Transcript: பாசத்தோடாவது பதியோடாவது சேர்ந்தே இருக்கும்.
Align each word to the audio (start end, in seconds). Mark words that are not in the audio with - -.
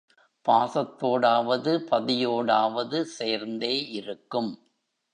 பாசத்தோடாவது 0.45 1.73
பதியோடாவது 1.91 3.01
சேர்ந்தே 3.01 3.89
இருக்கும். 3.91 4.51